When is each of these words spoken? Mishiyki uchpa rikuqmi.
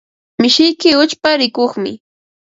Mishiyki 0.41 0.89
uchpa 1.03 1.29
rikuqmi. 1.39 1.91